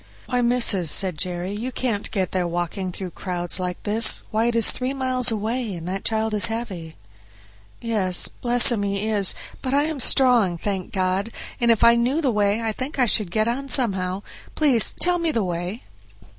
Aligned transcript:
"Why, 0.25 0.41
missis," 0.41 0.89
said 0.89 1.15
Jerry, 1.15 1.51
"you 1.51 1.71
can't 1.71 2.09
get 2.09 2.31
there 2.31 2.47
walking 2.47 2.91
through 2.91 3.11
crowds 3.11 3.59
like 3.59 3.83
this! 3.83 4.23
why, 4.31 4.45
it 4.45 4.55
is 4.55 4.71
three 4.71 4.95
miles 4.95 5.29
away, 5.29 5.75
and 5.75 5.87
that 5.87 6.03
child 6.03 6.33
is 6.33 6.47
heavy." 6.47 6.95
"Yes, 7.79 8.27
bless 8.27 8.71
him, 8.71 8.81
he 8.81 9.07
is; 9.07 9.35
but 9.61 9.75
I 9.75 9.83
am 9.83 9.99
strong, 9.99 10.57
thank 10.57 10.91
God, 10.91 11.29
and 11.59 11.69
if 11.69 11.83
I 11.83 11.95
knew 11.97 12.19
the 12.19 12.31
way 12.31 12.63
I 12.63 12.71
think 12.71 12.97
I 12.97 13.05
should 13.05 13.29
get 13.29 13.47
on 13.47 13.69
somehow; 13.69 14.23
please 14.55 14.91
tell 14.99 15.19
me 15.19 15.31
the 15.31 15.43
way." 15.43 15.83